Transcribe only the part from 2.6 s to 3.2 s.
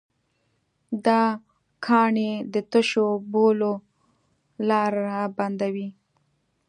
تشو